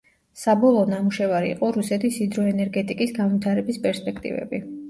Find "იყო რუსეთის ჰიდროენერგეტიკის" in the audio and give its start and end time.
1.55-3.15